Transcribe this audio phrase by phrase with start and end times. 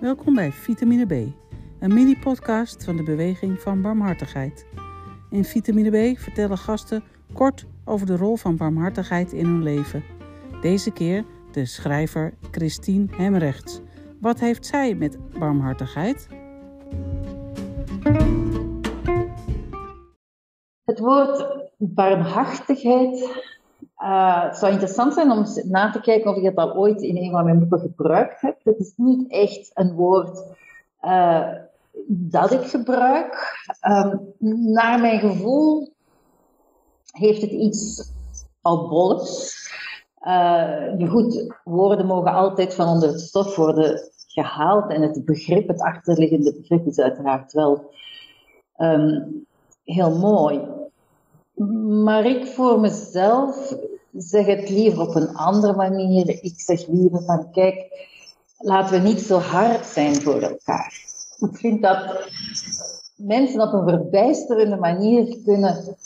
[0.00, 1.12] Welkom bij Vitamine B,
[1.80, 4.66] een mini-podcast van de Beweging van Barmhartigheid.
[5.30, 10.04] In Vitamine B vertellen gasten kort over de rol van barmhartigheid in hun leven.
[10.60, 13.80] Deze keer de schrijver Christine Hemrechts.
[14.20, 16.28] Wat heeft zij met barmhartigheid?
[20.84, 21.46] Het woord
[21.78, 23.40] barmhartigheid.
[24.02, 27.16] Uh, het zou interessant zijn om na te kijken of ik het al ooit in
[27.16, 28.56] een van mijn boeken gebruikt heb.
[28.62, 30.44] Het is niet echt een woord
[31.02, 31.48] uh,
[32.06, 33.62] dat ik gebruik.
[33.88, 34.34] Um,
[34.72, 35.92] naar mijn gevoel
[37.10, 38.12] heeft het iets
[38.62, 39.58] albolligs.
[40.22, 45.80] Uh, goed, woorden mogen altijd van onder het stof worden gehaald en het begrip, het
[45.80, 47.90] achterliggende begrip is uiteraard wel
[48.78, 49.46] um,
[49.84, 50.60] heel mooi.
[52.04, 53.76] Maar ik voor mezelf
[54.12, 56.28] zeg het liever op een andere manier.
[56.28, 58.08] Ik zeg liever van, kijk,
[58.58, 61.08] laten we niet zo hard zijn voor elkaar.
[61.38, 62.28] Ik vind dat
[63.16, 65.96] mensen op een verbijsterende manier kunnen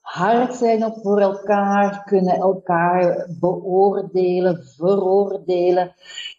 [0.00, 5.94] hard zijn op voor elkaar, kunnen elkaar beoordelen, veroordelen.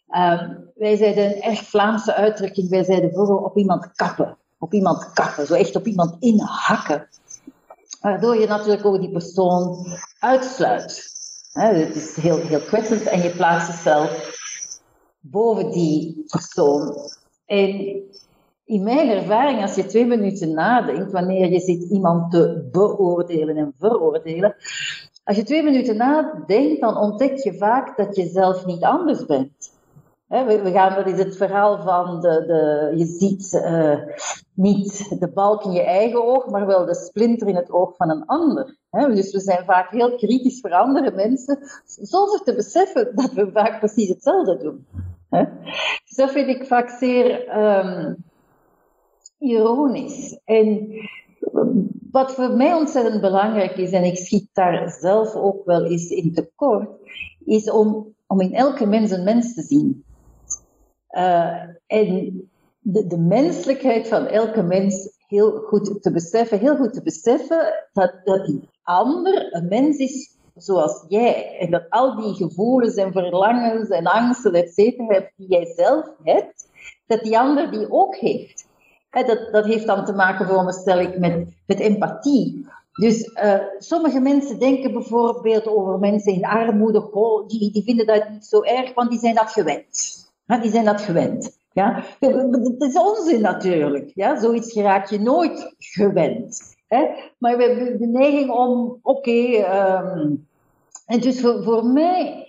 [0.09, 4.38] Um, wij zeiden een echt Vlaamse uitdrukking, wij zeiden vooral op iemand kappen.
[4.59, 7.08] Op iemand kappen, zo echt op iemand inhakken.
[8.02, 9.86] Waardoor je natuurlijk ook die persoon
[10.19, 11.16] uitsluit.
[11.58, 14.36] Het is heel, heel kwetsend en je plaatst jezelf
[15.19, 16.95] boven die persoon.
[17.45, 18.02] En
[18.66, 23.73] in mijn ervaring, als je twee minuten nadenkt, wanneer je zit iemand te beoordelen en
[23.80, 24.55] veroordelen,
[25.23, 29.77] als je twee minuten nadenkt, dan ontdek je vaak dat je zelf niet anders bent.
[30.28, 34.00] We gaan, dat is het verhaal van de, de je ziet uh,
[34.53, 38.09] niet de balk in je eigen oog, maar wel de splinter in het oog van
[38.09, 38.78] een ander.
[38.92, 43.80] Dus we zijn vaak heel kritisch voor andere mensen, zonder te beseffen dat we vaak
[43.80, 44.86] precies hetzelfde doen.
[46.06, 48.24] Dus dat vind ik vaak zeer um,
[49.38, 50.40] ironisch.
[50.46, 50.88] En
[52.12, 56.34] wat voor mij ontzettend belangrijk is, en ik schiet daar zelf ook wel eens in
[56.34, 56.90] tekort,
[57.46, 60.06] is om, om in elke mens een mens te zien.
[61.12, 66.59] Uh, en de, menselijkheid van elke mens heel goed te beseffen.
[66.59, 71.57] Heel goed te beseffen dat, dat die ander een mens is zoals jij.
[71.59, 76.69] En dat al die gevoelens en verlangens en angsten, et cetera, die jij zelf hebt,
[77.07, 78.68] dat die ander die ook heeft.
[79.09, 82.68] dat, dat heeft dan te maken, veronderstel ik, met, met empathie.
[82.91, 88.45] Dus uh, sommige mensen denken bijvoorbeeld over mensen in armoede, die, die vinden dat niet
[88.45, 90.26] zo erg, want die zijn dat gewend.
[90.47, 91.59] Die zijn dat gewend.
[91.72, 92.03] Ja?
[92.19, 94.12] Het is onzin natuurlijk.
[94.16, 94.40] Ja?
[94.40, 96.75] Zoiets raak je nooit gewend.
[96.88, 97.06] Hè?
[97.38, 99.66] Maar we hebben de neiging om, oké,
[100.19, 100.47] um,
[101.06, 102.46] en dus voor, mij,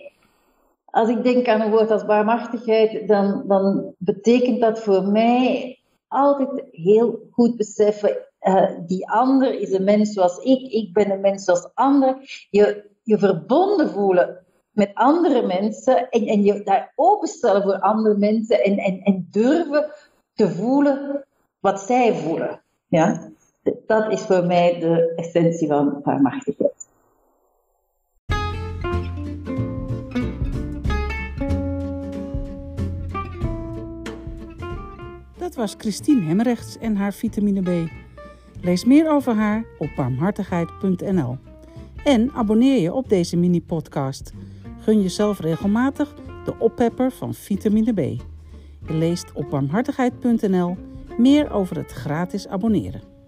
[0.85, 6.63] als ik denk aan een woord als barmhartigheid, dan, dan betekent dat voor mij altijd
[6.71, 11.43] heel goed beseffen, uh, die ander is een mens zoals ik, ik ben een mens
[11.43, 12.17] zoals ander.
[12.49, 14.45] Je, je verbonden voelen
[14.79, 19.91] met andere mensen en, en je daar openstellen voor andere mensen en, en, en durven
[20.33, 21.25] te voelen
[21.59, 22.61] wat zij voelen.
[22.87, 23.29] Ja?
[23.87, 26.87] Dat is voor mij de essentie van barmhartigheid.
[35.37, 37.89] Dat was Christine Hemrechts en haar vitamine B.
[38.61, 41.37] Lees meer over haar op barmhartigheid.nl.
[42.03, 44.33] En abonneer je op deze mini-podcast.
[44.79, 46.13] Gun jezelf regelmatig
[46.45, 47.99] de oppepper van vitamine B.
[48.87, 50.77] Je leest op barmhartigheid.nl
[51.17, 53.18] meer over het gratis abonneren.